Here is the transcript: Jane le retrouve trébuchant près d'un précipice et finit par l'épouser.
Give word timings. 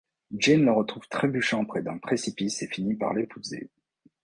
Jane 0.35 0.63
le 0.65 0.71
retrouve 0.71 1.07
trébuchant 1.09 1.63
près 1.63 1.83
d'un 1.83 1.99
précipice 1.99 2.63
et 2.63 2.67
finit 2.67 2.95
par 2.95 3.13
l'épouser. 3.13 3.69